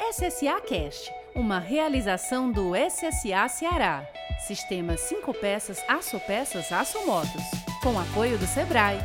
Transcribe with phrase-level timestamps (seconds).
[0.00, 4.06] SSA Cast, uma realização do SSA Ceará.
[4.46, 7.42] Sistema 5 peças, aço peças, aço motos.
[7.82, 8.98] Com apoio do Sebrae.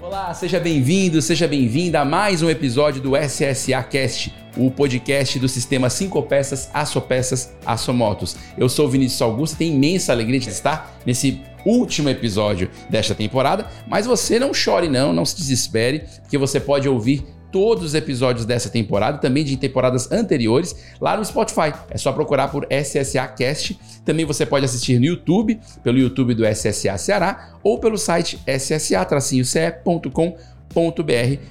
[0.00, 5.48] Olá, seja bem-vindo, seja bem-vinda a mais um episódio do SSA Cast, o podcast do
[5.48, 8.34] sistema 5 peças, aço peças, aço motos.
[8.56, 13.14] Eu sou o Vinícius Augusto e tenho imensa alegria de estar nesse último episódio desta
[13.14, 17.94] temporada, mas você não chore não, não se desespere, porque você pode ouvir todos os
[17.94, 21.72] episódios dessa temporada, também de temporadas anteriores, lá no Spotify.
[21.90, 23.78] É só procurar por SSA Cast.
[24.04, 30.30] Também você pode assistir no YouTube, pelo YouTube do SSA Ceará, ou pelo site ssa-ce.com.br.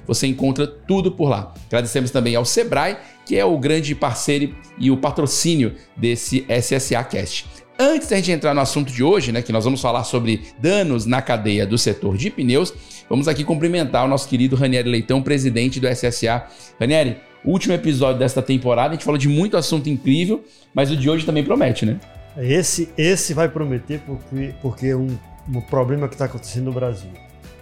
[0.06, 1.52] Você encontra tudo por lá.
[1.66, 7.65] Agradecemos também ao Sebrae, que é o grande parceiro e o patrocínio desse SSA Cast.
[7.78, 11.04] Antes da gente entrar no assunto de hoje, né, que nós vamos falar sobre danos
[11.04, 12.72] na cadeia do setor de pneus,
[13.08, 16.46] vamos aqui cumprimentar o nosso querido Ranieri Leitão, presidente do SSA.
[16.80, 21.10] Ranieri, último episódio desta temporada, a gente falou de muito assunto incrível, mas o de
[21.10, 22.00] hoje também promete, né?
[22.38, 25.14] Esse, esse vai prometer porque, porque é um,
[25.46, 27.10] um problema que está acontecendo no Brasil.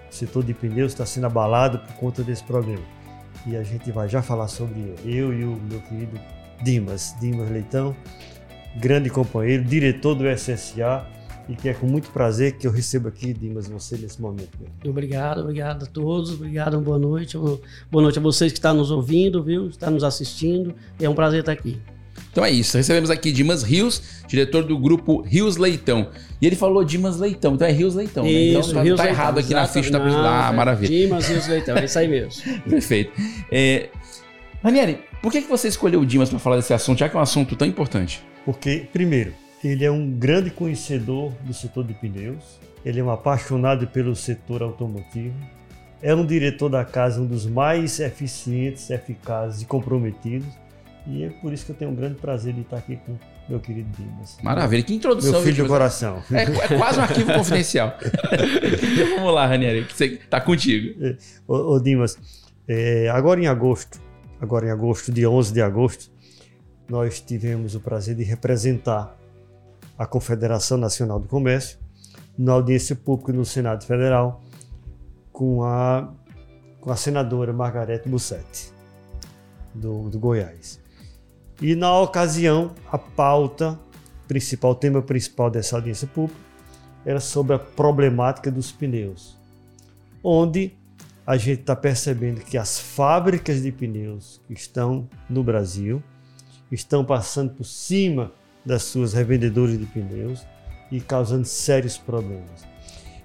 [0.08, 2.82] O setor de pneus está sendo abalado por conta desse problema.
[3.48, 5.18] E a gente vai já falar sobre ele.
[5.18, 6.20] Eu e o meu querido
[6.62, 7.96] Dimas, Dimas Leitão,
[8.76, 11.06] grande companheiro, diretor do SSA,
[11.48, 14.58] e que é com muito prazer que eu recebo aqui, Dimas, você nesse momento.
[14.84, 17.36] Obrigado, obrigado a todos, obrigado, boa noite.
[17.36, 19.68] Boa noite a vocês que estão nos ouvindo, viu?
[19.68, 20.74] Estão nos assistindo.
[20.98, 21.78] É um prazer estar aqui.
[22.30, 26.08] Então é isso, recebemos aqui Dimas Rios, diretor do grupo Rios Leitão.
[26.40, 28.40] E ele falou Dimas Leitão, então é Rios Leitão, isso, né?
[28.48, 30.88] Então Rios tá Leitão, errado aqui na ficha da Ah, é maravilha.
[30.88, 32.42] Dimas Rios Leitão, é isso aí mesmo.
[32.68, 33.12] Perfeito.
[33.50, 33.88] É...
[34.62, 37.18] Ranieri, por que, que você escolheu o Dimas para falar desse assunto, já que é
[37.18, 38.22] um assunto tão importante?
[38.44, 43.86] Porque, primeiro, ele é um grande conhecedor do setor de pneus, ele é um apaixonado
[43.86, 45.34] pelo setor automotivo,
[46.02, 50.48] é um diretor da casa, um dos mais eficientes, eficazes e comprometidos.
[51.06, 53.16] E é por isso que eu tenho um grande prazer de estar aqui com
[53.48, 54.38] meu querido Dimas.
[54.42, 55.32] Maravilha, que introdução.
[55.32, 56.22] Meu filho do coração.
[56.30, 57.96] É, é quase um arquivo confidencial.
[59.16, 60.94] vamos lá, Ranieri, que você tá contigo.
[61.46, 62.18] Ô, ô Dimas,
[62.66, 64.00] é, agora em agosto,
[64.40, 66.10] agora em agosto, dia 11 de agosto,
[66.88, 69.16] nós tivemos o prazer de representar
[69.98, 71.78] a Confederação Nacional do Comércio
[72.36, 74.42] na audiência pública no Senado Federal
[75.32, 76.12] com a,
[76.80, 78.72] com a senadora Margarete Bussetti,
[79.74, 80.80] do, do Goiás.
[81.60, 83.78] E na ocasião, a pauta
[84.26, 86.40] principal, o tema principal dessa audiência pública
[87.04, 89.38] era sobre a problemática dos pneus,
[90.22, 90.72] onde
[91.26, 96.02] a gente está percebendo que as fábricas de pneus que estão no Brasil
[96.70, 98.32] estão passando por cima
[98.64, 100.46] das suas revendedoras de pneus
[100.90, 102.66] e causando sérios problemas.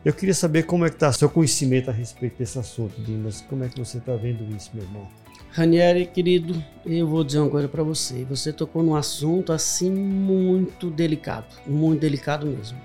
[0.03, 3.41] Eu queria saber como é que está seu conhecimento a respeito desse assunto, Dimas.
[3.41, 5.07] Como é que você está vendo isso, meu irmão?
[5.51, 8.23] Ranieri, querido, eu vou dizer uma coisa para você.
[8.25, 12.77] Você tocou num assunto assim muito delicado, muito delicado mesmo.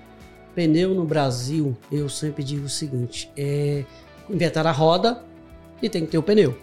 [0.53, 3.85] Pneu no Brasil, eu sempre digo o seguinte: é
[4.29, 5.23] inventar a roda
[5.81, 6.57] e tem que ter o pneu.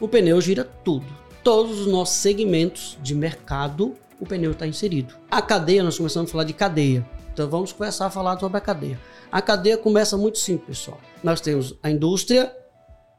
[0.00, 1.21] O pneu gira tudo.
[1.42, 5.14] Todos os nossos segmentos de mercado, o pneu está inserido.
[5.30, 7.04] A cadeia, nós começamos a falar de cadeia.
[7.32, 9.00] Então vamos começar a falar sobre a cadeia.
[9.30, 11.00] A cadeia começa muito simples, pessoal.
[11.22, 12.54] Nós temos a indústria,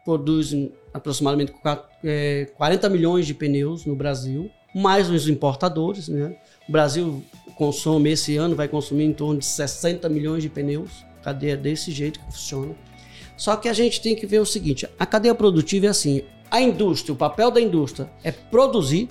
[0.06, 0.56] produz
[0.94, 1.54] aproximadamente
[2.56, 6.08] 40 milhões de pneus no Brasil, mais os importadores.
[6.08, 6.38] Né?
[6.70, 7.24] O Brasil
[7.58, 11.04] consome esse ano, vai consumir em torno de 60 milhões de pneus.
[11.22, 12.76] Cadeia desse jeito que funciona.
[13.36, 16.24] Só que a gente tem que ver o seguinte: a cadeia produtiva é assim.
[16.50, 19.10] A indústria, o papel da indústria é produzir.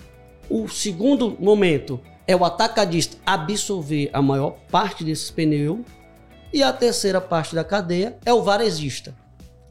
[0.48, 5.80] O segundo momento é o atacadista absorver a maior parte desses pneus.
[6.52, 9.14] E a terceira parte da cadeia é o varejista.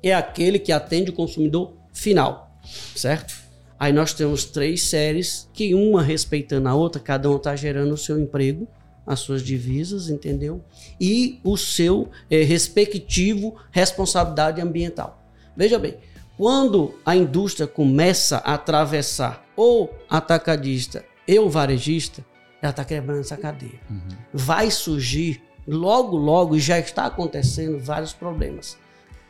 [0.01, 2.57] É aquele que atende o consumidor final,
[2.95, 3.35] certo?
[3.79, 7.97] Aí nós temos três séries, que uma respeitando a outra, cada uma está gerando o
[7.97, 8.67] seu emprego,
[9.05, 10.63] as suas divisas, entendeu?
[10.99, 15.23] E o seu é, respectivo responsabilidade ambiental.
[15.55, 15.97] Veja bem,
[16.37, 22.25] quando a indústria começa a atravessar o atacadista e o varejista,
[22.61, 23.79] ela está quebrando essa cadeia.
[23.89, 24.17] Uhum.
[24.33, 28.77] Vai surgir logo, logo, e já está acontecendo vários problemas,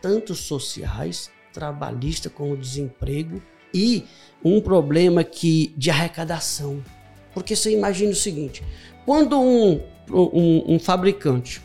[0.02, 3.42] tanto sociais, trabalhistas, como desemprego,
[3.74, 4.06] e
[4.44, 6.84] um problema que de arrecadação.
[7.34, 8.64] Porque você imagina o seguinte:
[9.06, 11.62] quando um, um, um fabricante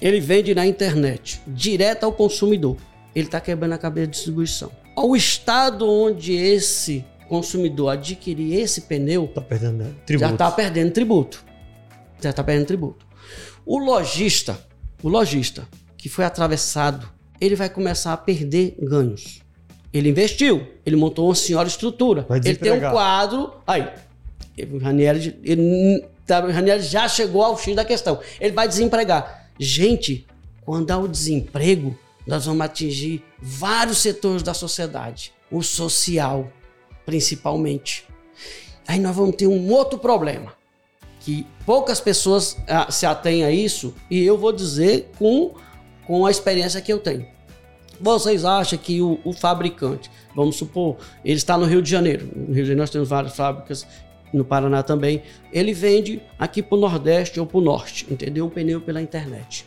[0.00, 2.76] ele vende na internet direto ao consumidor,
[3.14, 4.70] ele está quebrando a cabeça de distribuição.
[4.96, 10.28] Ao estado onde esse consumidor adquirir esse pneu, tá perdendo tributo.
[10.28, 11.44] já está perdendo tributo.
[12.20, 13.06] Já está perdendo tributo.
[13.64, 14.58] O lojista,
[15.02, 17.08] o lojista que foi atravessado,
[17.40, 19.40] ele vai começar a perder ganhos.
[19.92, 22.24] Ele investiu, ele montou uma senhora estrutura.
[22.28, 23.52] Vai Ele tem um quadro.
[23.66, 23.88] Aí,
[24.70, 28.20] o Ranieri, ele, o Ranieri já chegou ao X da questão.
[28.40, 29.48] Ele vai desempregar.
[29.58, 30.26] Gente,
[30.64, 35.32] quando há o desemprego, nós vamos atingir vários setores da sociedade.
[35.50, 36.50] O social,
[37.04, 38.06] principalmente.
[38.86, 40.52] Aí nós vamos ter um outro problema.
[41.20, 45.54] Que poucas pessoas ah, se atêm a isso, e eu vou dizer com,
[46.06, 47.26] com a experiência que eu tenho.
[48.00, 52.30] Vocês acham que o, o fabricante, vamos supor, ele está no Rio de Janeiro.
[52.34, 53.86] No Rio de Janeiro nós temos várias fábricas,
[54.32, 55.22] no Paraná também.
[55.52, 58.46] Ele vende aqui para o Nordeste ou para o Norte, entendeu?
[58.46, 59.66] Um pneu pela internet.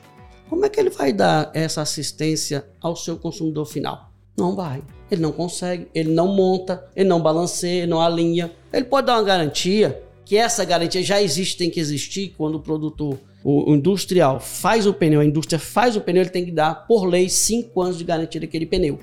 [0.50, 4.12] Como é que ele vai dar essa assistência ao seu consumidor final?
[4.38, 4.81] Não vai.
[5.10, 8.51] Ele não consegue, ele não monta, ele não balanceia, ele não alinha.
[8.71, 12.59] Ele pode dar uma garantia, que essa garantia já existe, tem que existir quando o
[12.59, 16.51] produtor, o, o industrial faz o pneu, a indústria faz o pneu, ele tem que
[16.51, 19.00] dar, por lei, 5 anos de garantia daquele pneu.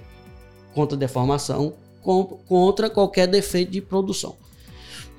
[0.75, 1.75] Contra deformação,
[2.47, 4.37] contra qualquer defeito de produção.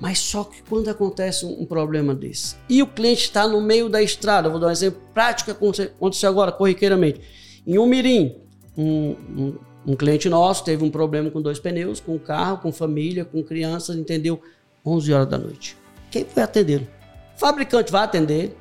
[0.02, 4.02] Mas só que quando acontece um, problema desse e o cliente está no meio da
[4.02, 7.20] estrada, vou dar um exemplo prático que aconte- aconteceu agora, corriqueiramente.
[7.64, 8.34] Em Umirim,
[8.76, 13.24] um, um, um cliente nosso teve um problema com dois pneus, com carro, com família,
[13.24, 14.42] com crianças, entendeu?
[14.84, 15.76] 11 horas da noite.
[16.10, 16.88] Quem foi atendê-lo?
[17.36, 18.56] Fabricante vai atender.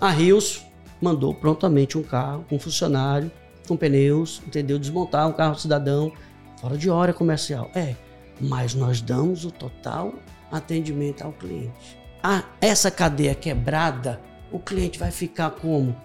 [0.00, 0.64] A Rios
[0.98, 3.30] mandou prontamente um carro, um funcionário,
[3.68, 4.78] com pneus, entendeu?
[4.78, 6.10] Desmontar um carro cidadão,
[6.58, 7.70] fora de hora comercial.
[7.74, 7.94] É,
[8.40, 10.14] mas nós damos o total
[10.50, 11.98] atendimento ao cliente.
[12.22, 14.20] Ah, essa cadeia quebrada,
[14.52, 15.96] o cliente vai ficar como?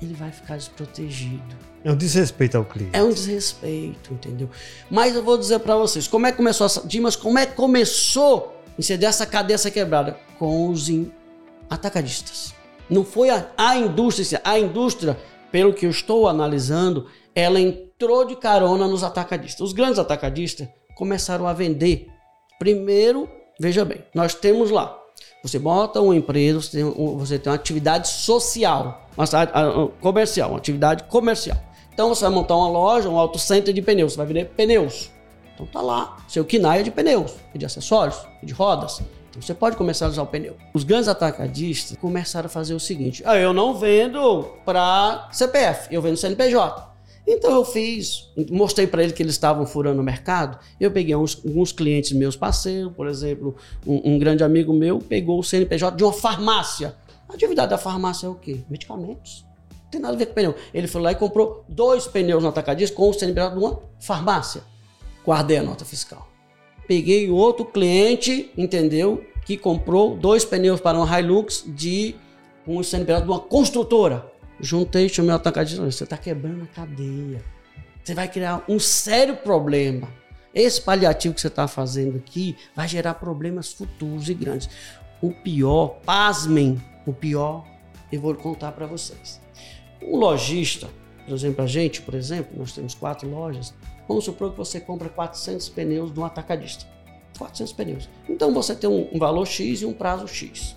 [0.00, 1.56] Ele vai ficar desprotegido.
[1.84, 2.96] É um desrespeito ao cliente.
[2.96, 4.50] É um desrespeito, entendeu?
[4.90, 7.54] Mas eu vou dizer pra vocês, como é que começou essa, Dimas, como é que
[7.54, 10.18] começou essa cadeia essa quebrada?
[10.38, 10.88] Com os
[11.68, 12.54] atacadistas.
[12.88, 15.16] Não foi a, a indústria, a indústria,
[15.52, 19.60] pelo que eu estou analisando, ela entrou de carona nos atacadistas.
[19.60, 22.08] Os grandes atacadistas começaram a vender.
[22.58, 23.28] Primeiro,
[23.60, 24.98] veja bem, nós temos lá,
[25.42, 31.04] você bota uma empresa, você tem, você tem uma atividade social, uma comercial, uma atividade
[31.04, 31.58] comercial.
[31.92, 35.10] Então você vai montar uma loja, um auto center de pneus, você vai vender pneus.
[35.54, 39.02] Então tá lá, seu KINAI é de pneus, de acessórios, de rodas.
[39.28, 40.56] Então você pode começar a usar o pneu.
[40.72, 46.00] Os grandes atacadistas começaram a fazer o seguinte: ah, eu não vendo para CPF, eu
[46.00, 46.89] vendo CNPJ.
[47.32, 50.58] Então eu fiz, mostrei para ele que eles estavam furando o mercado.
[50.80, 53.54] Eu peguei uns, alguns clientes meus parceiros, por exemplo,
[53.86, 56.96] um, um grande amigo meu pegou o CNPJ de uma farmácia.
[57.28, 58.62] A atividade da farmácia é o quê?
[58.68, 59.46] Medicamentos.
[59.70, 60.56] Não tem nada a ver com pneu.
[60.74, 64.62] Ele foi lá e comprou dois pneus no atacadista com o CNPJ de uma farmácia.
[65.24, 66.26] Guardei a nota fiscal.
[66.88, 69.24] Peguei outro cliente, entendeu?
[69.44, 72.16] Que comprou dois pneus para uma Hilux de
[72.66, 74.32] um CNPJ de uma construtora.
[74.60, 75.82] Juntei, chamei o atacadista.
[75.82, 77.42] Você está quebrando a cadeia.
[78.02, 80.08] Você vai criar um sério problema.
[80.54, 84.68] Esse paliativo que você está fazendo aqui vai gerar problemas futuros e grandes.
[85.22, 87.64] O pior, pasmem, o pior,
[88.10, 89.40] eu vou contar para vocês.
[90.02, 90.88] Um lojista,
[91.24, 93.72] por exemplo, a gente, por exemplo, nós temos quatro lojas.
[94.08, 96.84] Vamos supor que você compra 400 pneus de um atacadista.
[97.38, 98.08] 400 pneus.
[98.28, 100.76] Então você tem um, um valor X e um prazo X.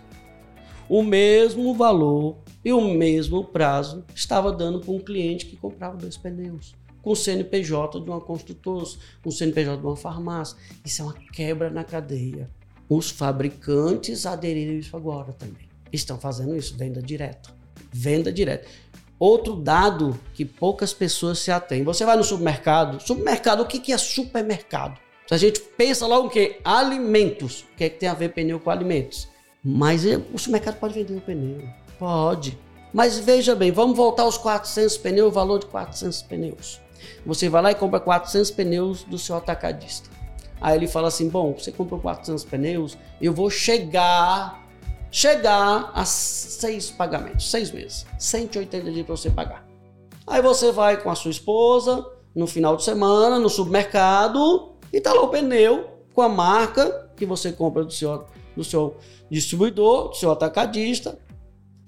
[0.94, 6.18] O mesmo valor e o mesmo prazo estava dando para um cliente que comprava dois
[6.18, 6.75] pneus.
[7.01, 8.86] Com CNPJ de uma construtora,
[9.24, 10.56] com CNPJ de uma farmácia.
[10.86, 12.47] Isso é uma quebra na cadeia.
[12.88, 15.68] Os fabricantes aderiram isso agora também.
[15.92, 17.50] Estão fazendo isso, venda direta.
[17.92, 18.68] Venda direta.
[19.18, 21.83] Outro dado que poucas pessoas se atêm.
[21.83, 23.02] Você vai no supermercado.
[23.02, 25.00] Supermercado, o que é supermercado?
[25.26, 26.59] Se a gente pensa logo o quê?
[26.64, 27.62] Alimentos.
[27.62, 29.32] O que é que tem a ver pneu com alimentos?
[29.63, 31.67] Mas o supermercado pode vender o pneu.
[31.97, 32.59] Pode.
[32.93, 36.81] Mas veja bem, vamos voltar aos 400 pneus, o valor de 400 pneus.
[37.25, 40.09] Você vai lá e compra 400 pneus do seu atacadista.
[40.61, 44.63] Aí ele fala assim: bom, você comprou 400 pneus, eu vou chegar,
[45.09, 49.65] chegar a seis pagamentos, seis meses, 180 dias para você pagar.
[50.25, 52.05] Aí você vai com a sua esposa
[52.35, 57.25] no final de semana no supermercado e tá lá o pneu com a marca que
[57.25, 58.25] você compra do seu,
[58.56, 58.98] do seu
[59.30, 61.18] distribuidor, do seu atacadista,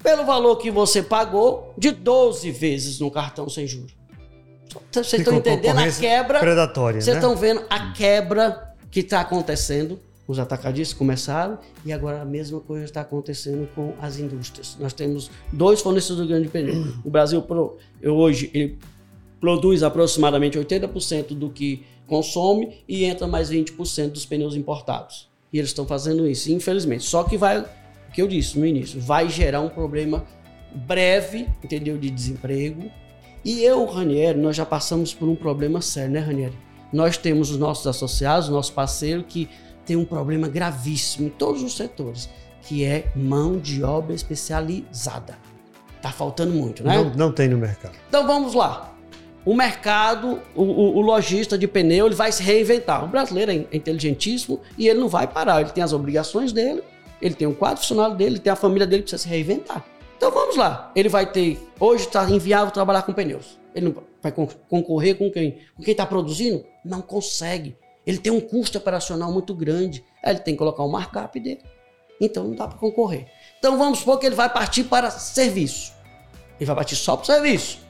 [0.02, 3.96] pelo valor que você pagou de 12 vezes no cartão sem juros.
[4.92, 6.40] Vocês Fica estão entendendo a quebra?
[6.40, 7.22] Predatória, Vocês né?
[7.22, 10.00] estão vendo a quebra que está acontecendo?
[10.28, 14.76] Os atacadistas começaram e agora a mesma coisa está acontecendo com as indústrias.
[14.80, 16.94] Nós temos dois fornecedores grandes de pneu.
[17.06, 17.46] O Brasil
[18.04, 18.78] hoje ele
[19.40, 25.30] produz aproximadamente 80% do que consome e entra mais 20% dos pneus importados.
[25.56, 27.06] E eles estão fazendo isso, infelizmente.
[27.06, 30.26] Só que vai, o que eu disse no início, vai gerar um problema
[30.74, 32.92] breve, entendeu, de desemprego.
[33.44, 36.66] E eu, Ranieri, nós já passamos por um problema sério, né, Ranieri?
[36.96, 39.50] nós temos os nossos associados, nosso parceiro que
[39.86, 42.30] tem um problema gravíssimo em todos os setores,
[42.62, 45.38] que é mão de obra especializada.
[46.02, 46.96] Tá faltando muito, né?
[46.96, 47.96] Não, não tem no mercado.
[48.08, 48.95] Então vamos lá.
[49.46, 53.06] O mercado, o, o, o, lojista de pneu, ele vai se reinventar.
[53.06, 55.62] O brasileiro é inteligentíssimo e ele não vai parar.
[55.62, 56.84] Ele tem as obrigações dele,
[57.22, 59.86] ele tem um quadro funcionário dele, ele tem a família dele que precisa se reinventar.
[60.18, 60.92] Então vamos lá.
[60.96, 61.60] Ele vai ter.
[61.80, 63.60] Hoje está inviável trabalhar com pneus.
[63.76, 65.60] Ele não vai concorrer com quem?
[65.76, 66.66] Com quem está produzindo?
[66.84, 67.78] Não consegue.
[68.08, 70.04] Ele tem um custo operacional muito grande.
[70.24, 71.62] Aí ele tem que colocar o um markup dele.
[72.20, 73.28] Então não dá para concorrer.
[73.60, 75.94] Então vamos supor que ele vai partir para serviço.
[76.60, 77.85] Ele vai partir só para serviço.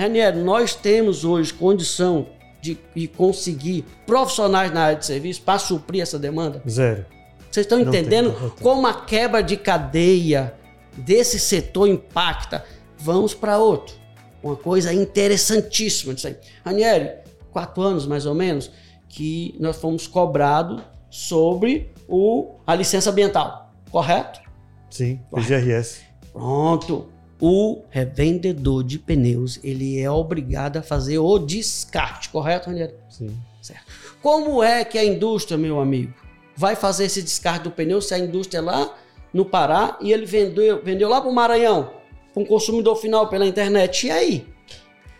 [0.00, 2.26] Raniero, nós temos hoje condição
[2.62, 6.62] de, de, conseguir profissionais na área de serviço para suprir essa demanda?
[6.66, 7.04] Zero.
[7.50, 10.54] Vocês estão entendendo tem, como a quebra de cadeia
[10.96, 12.64] desse setor impacta?
[12.98, 13.94] Vamos para outro.
[14.42, 16.36] Uma coisa interessantíssima disso aí.
[16.64, 17.18] Ranieri,
[17.50, 18.70] quatro anos mais ou menos,
[19.06, 20.80] que nós fomos cobrados
[21.10, 24.40] sobre o, a licença ambiental, correto?
[24.88, 26.00] Sim, PGRS.
[26.32, 27.19] Pronto.
[27.40, 32.94] O revendedor de pneus, ele é obrigado a fazer o descarte, correto, Ranieri?
[33.08, 33.34] Sim.
[33.62, 33.84] Certo.
[34.22, 36.12] Como é que a indústria, meu amigo,
[36.56, 38.94] vai fazer esse descarte do pneu se a indústria é lá
[39.32, 41.90] no Pará e ele vendeu, vendeu lá para o Maranhão,
[42.32, 44.06] para um consumidor final pela internet?
[44.06, 44.46] E aí?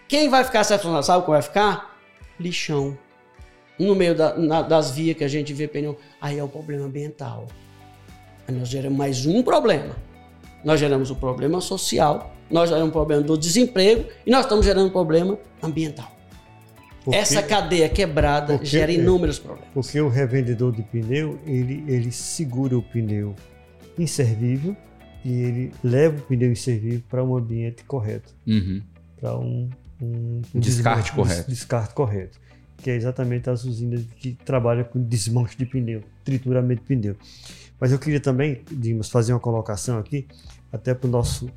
[0.06, 1.02] Quem vai ficar satisfeito?
[1.02, 1.98] Sabe como vai ficar?
[2.38, 2.98] Lixão
[3.78, 5.98] no meio da, na, das vias que a gente vê pneu.
[6.20, 7.46] Aí é o problema ambiental.
[8.46, 9.96] Aí nós geramos mais um problema.
[10.64, 14.86] Nós geramos o problema social, nós geramos o problema do desemprego e nós estamos gerando
[14.86, 16.10] um problema ambiental.
[17.04, 19.70] Porque, Essa cadeia quebrada porque, gera inúmeros problemas.
[19.72, 23.34] Porque o revendedor de pneu, ele, ele segura o pneu
[23.98, 24.76] inservível
[25.24, 28.34] e ele leva o pneu inservível para um ambiente correto.
[28.46, 28.82] Uhum.
[29.18, 31.50] Para um, um, um, descarte correto.
[31.50, 32.38] Descarte correto
[32.80, 37.16] que é exatamente as usinas que trabalham com desmanche de pneu, trituramento de pneu.
[37.80, 40.28] Mas eu queria também, Dimas, fazer uma colocação aqui,
[40.70, 41.50] até para o nosso,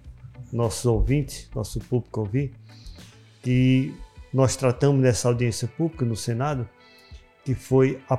[0.52, 2.54] nosso ouvinte, nosso público ouvir,
[3.42, 3.94] que
[4.34, 6.68] nós tratamos nessa audiência pública no Senado,
[7.44, 8.18] que foi a,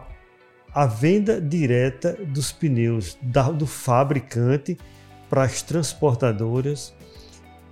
[0.72, 4.76] a venda direta dos pneus da, do fabricante
[5.30, 6.94] para as transportadoras,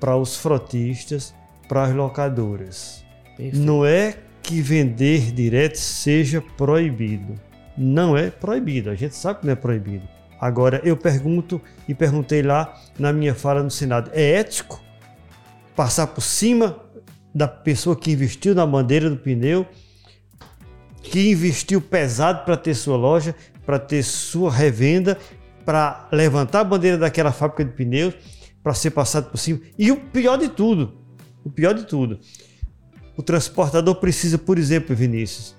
[0.01, 1.35] para os frotistas,
[1.69, 3.05] para as locadoras.
[3.37, 3.59] Perfeito.
[3.59, 7.39] Não é que vender direto seja proibido.
[7.77, 10.07] Não é proibido, a gente sabe que não é proibido.
[10.43, 14.83] Agora, eu pergunto e perguntei lá na minha fala no Senado: é ético
[15.77, 16.85] passar por cima
[17.33, 19.65] da pessoa que investiu na bandeira do pneu,
[21.01, 25.17] que investiu pesado para ter sua loja, para ter sua revenda,
[25.65, 28.13] para levantar a bandeira daquela fábrica de pneus,
[28.65, 29.61] para ser passado por cima?
[29.79, 30.99] E o pior de tudo,
[31.45, 32.19] o pior de tudo,
[33.17, 35.55] o transportador precisa, por exemplo, Vinícius,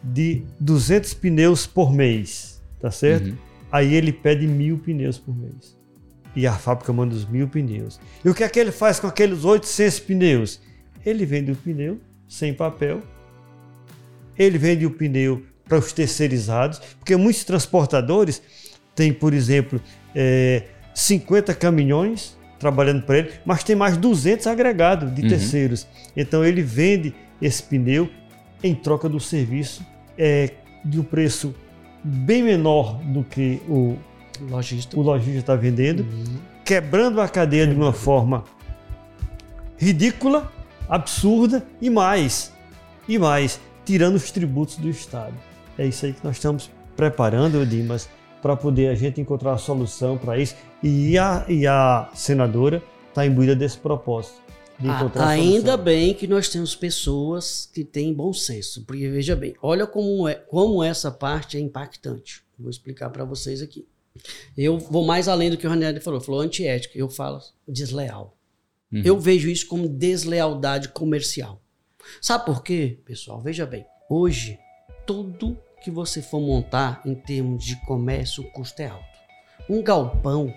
[0.00, 3.30] de 200 pneus por mês, tá certo?
[3.30, 3.49] Uhum.
[3.70, 5.78] Aí ele pede mil pneus por mês.
[6.34, 8.00] E a fábrica manda os mil pneus.
[8.24, 10.60] E o que é que ele faz com aqueles 800 pneus?
[11.04, 13.02] Ele vende o pneu sem papel.
[14.38, 18.42] Ele vende o pneu para os terceirizados, porque muitos transportadores
[18.94, 19.80] têm, por exemplo,
[20.14, 25.28] é, 50 caminhões trabalhando para ele, mas tem mais 200 agregados de uhum.
[25.28, 25.86] terceiros.
[26.16, 28.08] Então ele vende esse pneu
[28.62, 29.84] em troca do serviço
[30.18, 30.50] é,
[30.84, 31.54] de um preço
[32.02, 33.96] bem menor do que o
[34.40, 36.38] lojista o lojista está vendendo, uhum.
[36.64, 38.44] quebrando a cadeia de uma forma
[39.76, 40.50] ridícula,
[40.88, 42.52] absurda e mais
[43.08, 45.34] e mais tirando os tributos do Estado.
[45.76, 48.08] É isso aí que nós estamos preparando, Dimas,
[48.42, 50.54] para poder a gente encontrar a solução para isso.
[50.82, 54.40] E a, e a senadora está imbuída desse propósito.
[54.80, 59.54] De ah, ainda bem que nós temos pessoas que têm bom senso, porque veja bem,
[59.60, 62.42] olha como, é, como essa parte é impactante.
[62.58, 63.86] Vou explicar para vocês aqui.
[64.56, 68.36] Eu vou mais além do que o Ranieri falou, falou antiético, eu falo desleal.
[68.90, 69.02] Uhum.
[69.04, 71.60] Eu vejo isso como deslealdade comercial.
[72.20, 73.40] Sabe por quê, pessoal?
[73.42, 74.58] Veja bem, hoje
[75.06, 79.04] tudo que você for montar em termos de comércio, o custo é alto.
[79.68, 80.52] Um galpão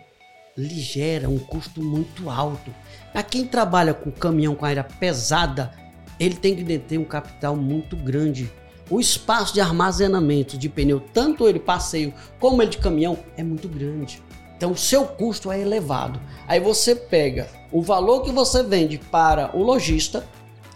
[0.58, 2.74] lhe gera um custo muito alto.
[3.12, 5.72] Para quem trabalha com caminhão com aérea pesada,
[6.20, 8.52] ele tem que deter um capital muito grande.
[8.90, 13.68] O espaço de armazenamento de pneu, tanto ele passeio como ele de caminhão, é muito
[13.68, 14.22] grande.
[14.56, 16.20] Então o seu custo é elevado.
[16.48, 20.26] Aí você pega o valor que você vende para o lojista,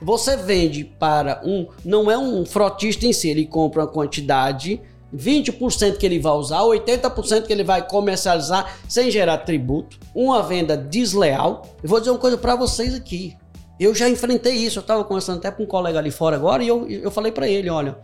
[0.01, 4.81] você vende para um, não é um frotista em si, ele compra uma quantidade
[5.15, 10.75] 20% que ele vai usar, 80% que ele vai comercializar sem gerar tributo, uma venda
[10.75, 11.67] desleal.
[11.81, 13.35] Eu vou dizer uma coisa para vocês aqui.
[13.79, 16.67] Eu já enfrentei isso, eu estava conversando até com um colega ali fora agora e
[16.67, 17.97] eu, eu falei para ele, olha,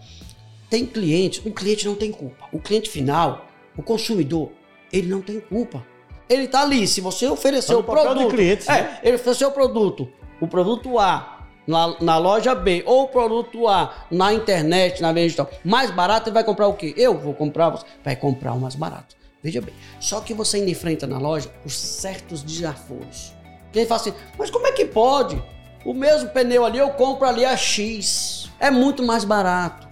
[0.69, 2.45] tem clientes, o cliente não tem culpa.
[2.51, 3.45] O cliente final,
[3.77, 4.51] o consumidor,
[4.91, 5.85] ele não tem culpa.
[6.29, 8.99] Ele está ali, se você oferecer Tá o produto, cliente, é, né?
[9.03, 10.07] ele ofereceu o produto,
[10.39, 15.91] o produto A na, na loja B ou produto A na internet, na venda mais
[15.91, 16.93] barato, ele vai comprar o quê?
[16.97, 19.15] Eu vou comprar, você vai comprar o mais barato.
[19.41, 23.33] Veja bem, só que você ainda enfrenta na loja os certos desaforos.
[23.75, 25.41] Aí fala assim, mas como é que pode?
[25.83, 28.49] O mesmo pneu ali eu compro ali a X.
[28.59, 29.87] É muito mais barato.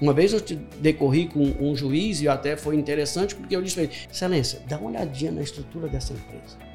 [0.00, 3.74] Uma vez eu te decorri com um juiz e até foi interessante porque eu disse
[3.74, 6.69] para ele, excelência, dá uma olhadinha na estrutura dessa empresa.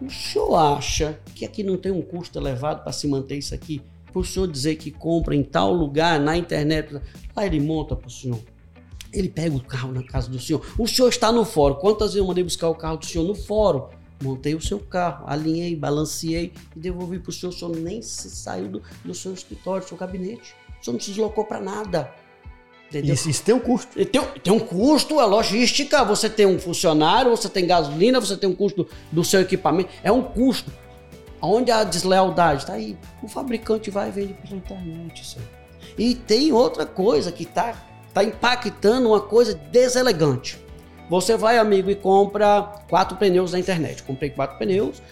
[0.00, 3.82] O senhor acha que aqui não tem um custo elevado para se manter isso aqui?
[4.12, 7.00] Para o senhor dizer que compra em tal lugar, na internet,
[7.34, 8.40] lá ele monta para o senhor.
[9.12, 10.64] Ele pega o carro na casa do senhor.
[10.78, 11.76] O senhor está no fórum.
[11.76, 13.88] Quantas vezes eu mandei buscar o carro do senhor no fórum?
[14.22, 17.52] Montei o seu carro, alinhei, balanceei e devolvi para o senhor.
[17.52, 20.54] O senhor nem se saiu do, do seu escritório, do seu gabinete.
[20.80, 22.12] O senhor não se deslocou para nada.
[22.88, 23.14] Entendeu?
[23.14, 24.04] Isso, isso tem um custo.
[24.06, 26.04] Tem, tem um custo, é logística.
[26.04, 29.90] Você tem um funcionário, você tem gasolina, você tem um custo do seu equipamento.
[30.02, 30.72] É um custo.
[31.40, 32.62] Onde a deslealdade?
[32.62, 32.96] Está aí.
[33.22, 35.22] O fabricante vai e vende pela internet.
[35.22, 35.38] Isso.
[35.98, 37.74] E tem outra coisa que está
[38.14, 40.58] tá impactando uma coisa deselegante.
[41.08, 44.02] Você vai, amigo, e compra quatro pneus na internet.
[44.02, 45.02] Comprei quatro pneus.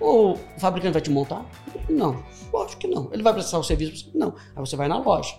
[0.00, 1.44] O fabricante vai te montar?
[1.88, 3.08] Não, lógico que não.
[3.12, 4.10] Ele vai prestar o serviço?
[4.14, 4.34] Não.
[4.54, 5.36] Aí você vai na loja.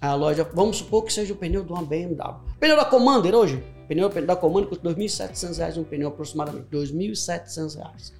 [0.00, 2.40] A loja, vamos supor que seja o pneu de uma BMW.
[2.58, 3.62] Pneu da Commander hoje?
[3.86, 6.68] Pneu da Commander custa R$ 2.700 um pneu aproximadamente.
[6.72, 8.12] R$ 2.700.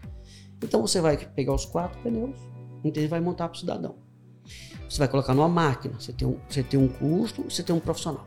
[0.62, 2.36] Então você vai pegar os quatro pneus,
[2.84, 3.06] entende?
[3.06, 3.94] vai montar para o cidadão.
[4.88, 7.80] Você vai colocar numa máquina, você tem, um, você tem um custo, você tem um
[7.80, 8.26] profissional.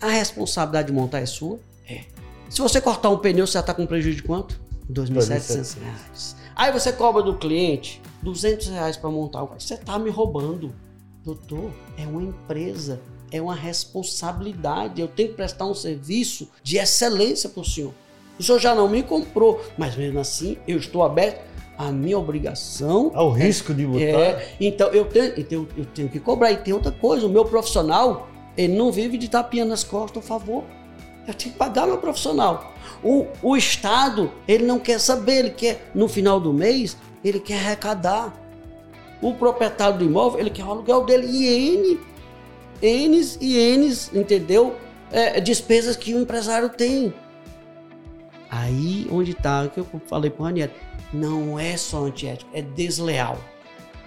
[0.00, 1.58] A responsabilidade de montar é sua?
[1.88, 2.04] É.
[2.50, 4.60] Se você cortar um pneu, você já está com prejuízo de quanto?
[4.92, 6.36] 2.700 reais.
[6.54, 10.74] Aí você cobra do cliente 200 reais para montar o Você está me roubando.
[11.26, 13.00] Doutor, é uma empresa,
[13.32, 15.00] é uma responsabilidade.
[15.00, 17.92] Eu tenho que prestar um serviço de excelência para o senhor.
[18.38, 21.44] O senhor já não me comprou, mas mesmo assim eu estou aberto
[21.76, 23.10] à minha obrigação.
[23.12, 24.04] Ao risco de botar.
[24.04, 26.52] É, então eu tenho, então eu tenho que cobrar.
[26.52, 30.28] E tem outra coisa, o meu profissional, ele não vive de tapinha nas costas, por
[30.28, 30.62] favor.
[31.26, 32.72] Eu tenho que pagar meu profissional.
[33.02, 37.58] O, o Estado, ele não quer saber, ele quer, no final do mês, ele quer
[37.58, 38.32] arrecadar.
[39.20, 41.98] O proprietário do imóvel, ele quer o aluguel dele e
[42.82, 44.76] N, N's e N's, entendeu?
[45.10, 47.14] É, despesas que o empresário tem.
[48.50, 50.72] Aí onde está o que eu falei para o Ranieri,
[51.12, 53.38] não é só antiético, é desleal.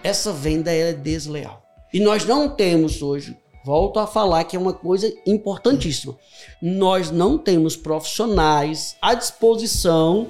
[0.03, 1.61] Essa venda é desleal.
[1.93, 6.15] E nós não temos hoje, volto a falar que é uma coisa importantíssima,
[6.61, 10.27] nós não temos profissionais à disposição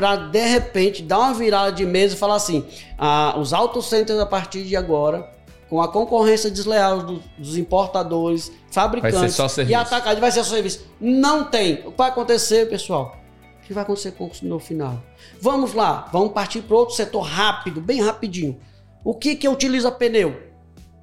[0.00, 4.18] para de repente dar uma virada de mesa e falar assim: ah, os auto centers
[4.18, 5.30] a partir de agora,
[5.68, 9.36] com a concorrência desleal do, dos importadores, fabricantes
[9.68, 10.86] e atacados, vai ser só serviço.
[10.98, 11.86] Não tem.
[11.86, 13.14] O que vai acontecer, pessoal?
[13.58, 15.02] O que vai acontecer com o consumidor final?
[15.38, 18.58] Vamos lá, vamos partir para outro setor rápido, bem rapidinho.
[19.04, 20.34] O que que utiliza pneu?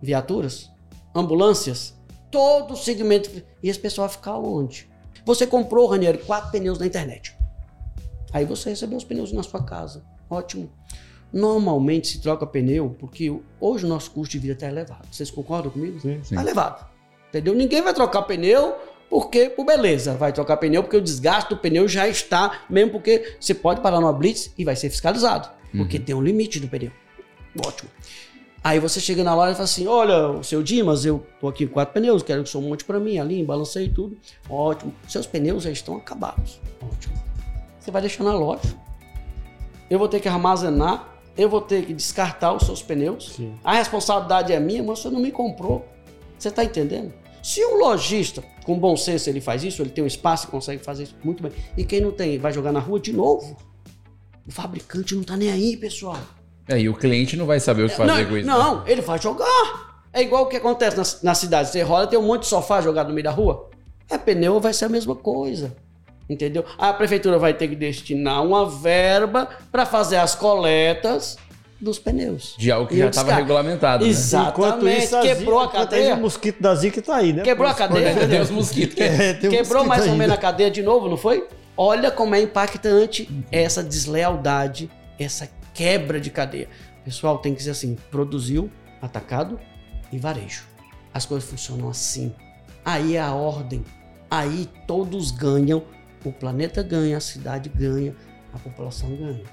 [0.02, 0.72] Viaturas,
[1.14, 1.94] ambulâncias,
[2.32, 3.30] todo o segmento.
[3.62, 4.90] E esse pessoal vai ficar onde?
[5.24, 7.37] Você comprou, Ranieri, quatro pneus na internet.
[8.34, 10.04] Aí você recebeu os pneus na sua casa.
[10.30, 10.70] Ótimo.
[11.32, 15.08] Normalmente se troca pneu porque hoje o nosso custo de vida está elevado.
[15.12, 16.00] Vocês concordam comigo?
[16.00, 16.20] Sim.
[16.24, 16.36] Sim.
[16.36, 16.86] Está elevado.
[17.30, 17.54] Entendeu?
[17.54, 18.76] Ninguém vai trocar pneu
[19.10, 23.38] porque, por beleza, vai trocar pneu porque o desgaste do pneu já está, mesmo porque
[23.40, 25.50] você pode parar numa blitz e vai ser fiscalizado.
[25.72, 26.92] Porque tem um limite do pneu.
[27.66, 27.90] Ótimo.
[28.64, 31.66] Aí você chega na loja e fala assim: Olha, o seu Dimas, eu tô aqui
[31.68, 34.18] com quatro pneus, quero que o senhor monte para mim ali, balancei tudo.
[34.50, 34.94] Ótimo.
[35.08, 36.60] Seus pneus já estão acabados.
[36.82, 37.27] Ótimo.
[37.88, 38.76] Você vai deixar na loja.
[39.90, 43.36] Eu vou ter que armazenar, eu vou ter que descartar os seus pneus.
[43.38, 43.56] Sim.
[43.64, 45.88] A responsabilidade é minha, mas você não me comprou.
[46.38, 47.14] Você está entendendo?
[47.42, 50.84] Se um lojista, com bom senso, ele faz isso, ele tem um espaço e consegue
[50.84, 51.54] fazer isso muito bem.
[51.78, 53.56] E quem não tem, vai jogar na rua de novo.
[54.46, 56.20] O fabricante não tá nem aí, pessoal.
[56.68, 58.48] É, e o cliente não vai saber o que fazer não, com isso.
[58.48, 60.04] não, ele vai jogar.
[60.12, 61.70] É igual o que acontece na, na cidade.
[61.70, 63.70] Você rola, tem um monte de sofá jogado no meio da rua.
[64.10, 65.74] É pneu, vai ser a mesma coisa.
[66.30, 66.66] Entendeu?
[66.78, 71.38] A prefeitura vai ter que destinar uma verba para fazer as coletas
[71.80, 72.56] dos pneus.
[72.58, 74.04] De algo que E já estava regulamentado.
[74.04, 74.10] Né?
[74.10, 75.08] Exatamente.
[75.08, 76.16] Quebrou a enquanto isso, cadeia.
[76.16, 77.44] O mosquito da Zika tá aí, né?
[77.44, 78.14] Quebrou a cadeia.
[78.16, 79.00] Meu Deus, mosquito.
[79.00, 81.48] É, tem Quebrou mais ou menos a cadeia de novo, não foi?
[81.76, 86.68] Olha como é impactante essa deslealdade, essa quebra de cadeia.
[87.06, 88.70] Pessoal, tem que ser assim: produziu,
[89.02, 89.60] atacado
[90.12, 90.64] e varejo.
[91.14, 92.34] As coisas funcionam assim.
[92.84, 93.84] Aí é a ordem.
[94.30, 95.84] Aí todos ganham.
[96.26, 98.16] O planeta ganha, a cidade ganha,
[98.54, 99.44] a população ganha.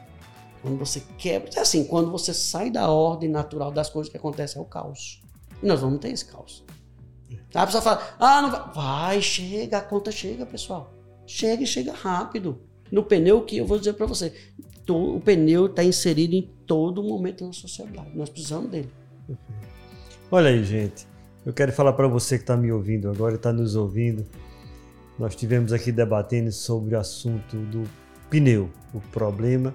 [0.62, 1.50] Quando você quebra.
[1.56, 5.20] É assim, quando você sai da ordem natural das coisas que acontecem, é o caos.
[5.62, 6.64] E nós vamos ter esse caos.
[7.54, 8.72] A pessoa fala, ah, não vai.
[8.74, 10.92] Vai, chega, a conta chega, pessoal.
[11.26, 12.60] Chega e chega rápido.
[12.90, 14.32] No pneu, que eu vou dizer para você,
[14.88, 18.10] o pneu está inserido em todo momento na sociedade.
[18.14, 18.90] Nós precisamos dele.
[20.30, 21.06] Olha aí, gente.
[21.44, 24.24] Eu quero falar para você que está me ouvindo agora, está nos ouvindo.
[25.18, 27.84] Nós tivemos aqui debatendo sobre o assunto do
[28.28, 29.74] pneu, o problema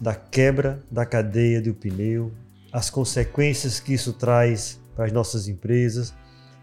[0.00, 2.32] da quebra da cadeia do pneu,
[2.72, 6.14] as consequências que isso traz para as nossas empresas,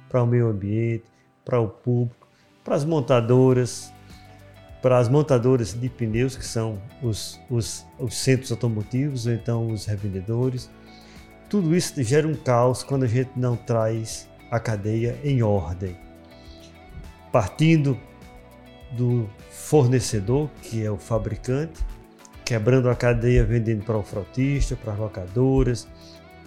[0.10, 1.04] para o meio ambiente,
[1.44, 2.28] para o público,
[2.64, 3.92] para as montadoras,
[4.82, 9.86] para as montadoras de pneus, que são os, os, os centros automotivos, ou então os
[9.86, 10.70] revendedores.
[11.50, 16.05] Tudo isso gera um caos quando a gente não traz a cadeia em ordem.
[17.36, 18.00] Partindo
[18.94, 21.86] do fornecedor, que é o fabricante,
[22.46, 25.86] quebrando a cadeia, vendendo para o frotista, para as locadoras,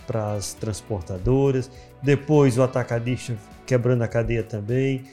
[0.06, 1.70] para as transportadoras,
[2.02, 5.04] depois o atacadista quebrando a cadeia também,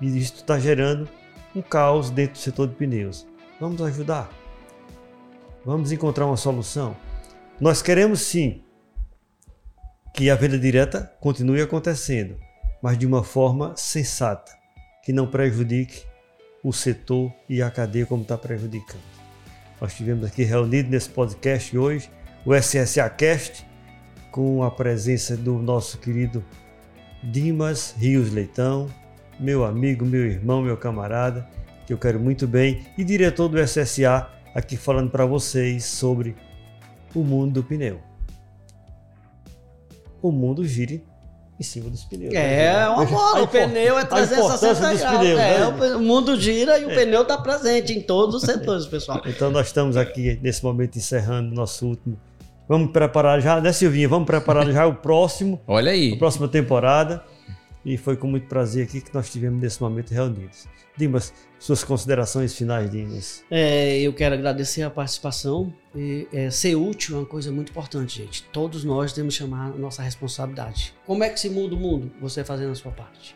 [0.00, 1.06] e isso está gerando
[1.54, 3.26] um caos dentro do setor de pneus.
[3.60, 4.30] Vamos ajudar?
[5.66, 6.96] Vamos encontrar uma solução?
[7.60, 8.64] Nós queremos sim
[10.14, 12.38] que a venda direta continue acontecendo,
[12.82, 14.58] mas de uma forma sensata,
[15.10, 16.04] que não prejudique
[16.62, 19.02] o setor e a cadeia como está prejudicando.
[19.80, 22.08] Nós tivemos aqui reunido nesse podcast hoje
[22.46, 23.66] o SSA Cast
[24.30, 26.44] com a presença do nosso querido
[27.24, 28.88] Dimas Rios Leitão,
[29.40, 31.44] meu amigo, meu irmão, meu camarada,
[31.88, 36.36] que eu quero muito bem, e diretor do SSA, aqui falando para vocês sobre
[37.12, 38.00] o mundo do pneu.
[40.22, 41.02] O mundo gira em
[41.62, 42.34] cima dos pneus.
[42.34, 42.88] É, né?
[42.88, 43.42] uma bola.
[43.42, 45.18] O pneu é 360 graus.
[45.18, 45.96] Pneus, é, né?
[45.96, 46.94] O mundo gira e o é.
[46.94, 49.20] pneu está presente em todos os setores, pessoal.
[49.30, 52.18] Então nós estamos aqui nesse momento encerrando nosso último.
[52.68, 54.08] Vamos preparar já, né, Silvinha?
[54.08, 55.60] Vamos preparar já o próximo.
[55.66, 56.14] Olha aí.
[56.14, 57.22] A próxima temporada.
[57.84, 60.68] E foi com muito prazer aqui que nós tivemos nesse momento reunidos.
[60.96, 63.42] Dimas, suas considerações finais, Dimas.
[63.50, 65.72] É, eu quero agradecer a participação.
[65.94, 68.42] E, é, ser útil é uma coisa muito importante, gente.
[68.52, 70.94] Todos nós temos que chamar a nossa responsabilidade.
[71.06, 72.12] Como é que se muda o mundo?
[72.20, 73.34] Você fazendo a sua parte.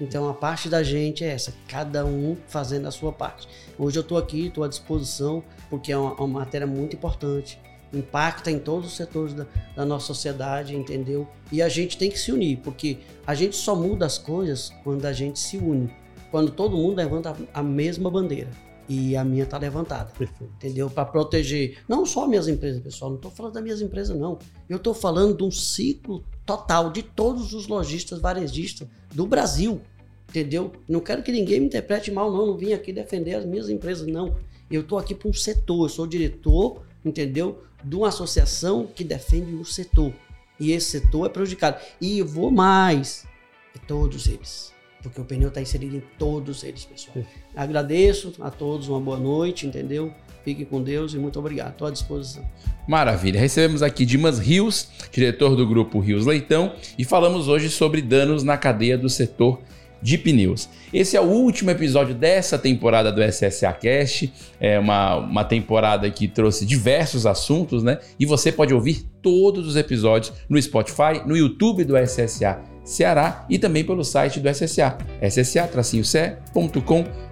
[0.00, 3.46] Então a parte da gente é essa, cada um fazendo a sua parte.
[3.78, 7.60] Hoje eu estou aqui, estou à disposição, porque é uma, uma matéria muito importante
[7.92, 11.28] impacta em todos os setores da, da, nossa sociedade, entendeu?
[11.50, 15.04] E a gente tem que se unir, porque a gente só muda as coisas quando
[15.04, 15.90] a gente se une,
[16.30, 18.50] quando todo mundo levanta a, mesma bandeira.
[18.88, 20.52] E a minha está levantada, Perfeito.
[20.56, 20.90] entendeu?
[20.90, 23.10] Para proteger não só minhas empresas, pessoal.
[23.12, 24.38] Não estou falando das minhas empresas, não.
[24.68, 29.80] Eu estou falando de um ciclo total de todos os lojistas varejistas do Brasil,
[30.28, 30.72] entendeu?
[30.88, 32.48] Não quero que ninguém me interprete mal, não.
[32.48, 34.34] Não vim aqui defender as minhas empresas, não.
[34.70, 35.84] Eu estou aqui para um setor.
[35.84, 37.62] Eu sou diretor, entendeu?
[37.84, 40.12] De uma associação que defende o setor.
[40.58, 41.80] E esse setor é prejudicado.
[42.00, 43.26] E eu vou mais,
[43.74, 44.72] é todos eles.
[45.02, 47.24] Porque o pneu está inserido em todos eles, pessoal.
[47.56, 50.14] Agradeço a todos, uma boa noite, entendeu?
[50.44, 51.72] Fique com Deus e muito obrigado.
[51.72, 52.48] Estou à disposição.
[52.86, 53.40] Maravilha.
[53.40, 58.56] Recebemos aqui Dimas Rios, diretor do grupo Rios Leitão, e falamos hoje sobre danos na
[58.56, 59.60] cadeia do setor
[60.02, 60.68] de pneus.
[60.92, 66.28] Esse é o último episódio dessa temporada do SSA Cast, é uma, uma temporada que
[66.28, 67.98] trouxe diversos assuntos, né?
[68.18, 73.58] E você pode ouvir todos os episódios no Spotify, no YouTube do SSA Ceará e
[73.58, 77.31] também pelo site do SSA, ssa-ce.com.br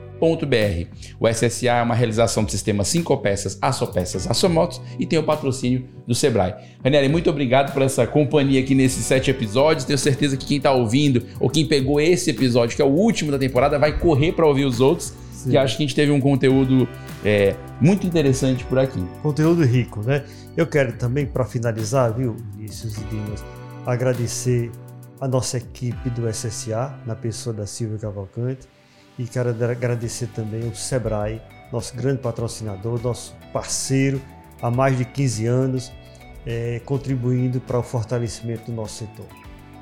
[1.18, 5.86] o SSA é uma realização do sistema 5 peças, Açopeças, Açomotos e tem o patrocínio
[6.06, 6.54] do Sebrae.
[6.84, 9.84] Ranieri, muito obrigado por essa companhia aqui nesses sete episódios.
[9.84, 13.30] Tenho certeza que quem está ouvindo ou quem pegou esse episódio, que é o último
[13.30, 15.12] da temporada, vai correr para ouvir os outros.
[15.32, 15.52] Sim.
[15.52, 16.86] E acho que a gente teve um conteúdo
[17.24, 19.02] é, muito interessante por aqui.
[19.22, 20.24] Conteúdo rico, né?
[20.56, 23.44] Eu quero também, para finalizar, viu, Vinícius e Dimas,
[23.86, 24.70] agradecer
[25.20, 28.66] a nossa equipe do SSA, na pessoa da Silvia Cavalcante,
[29.20, 34.18] e quero agradecer também o Sebrae, nosso grande patrocinador, nosso parceiro
[34.62, 35.92] há mais de 15 anos,
[36.46, 39.26] é, contribuindo para o fortalecimento do nosso setor.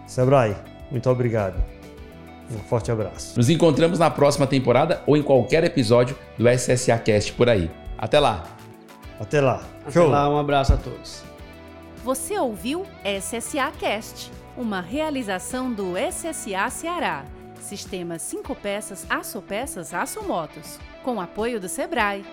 [0.09, 0.57] Sebrae,
[0.90, 1.62] muito obrigado.
[2.51, 3.37] Um forte abraço.
[3.37, 7.70] Nos encontramos na próxima temporada ou em qualquer episódio do SSA Cast por aí.
[7.96, 8.44] Até lá.
[9.20, 9.62] Até lá.
[9.83, 10.09] Até Show.
[10.09, 11.22] lá, um abraço a todos.
[12.03, 17.24] Você ouviu SSA Cast, uma realização do SSA Ceará.
[17.68, 20.78] Sistema 5 peças, aço peças, aço motos.
[21.04, 22.24] Com apoio do Sebrae.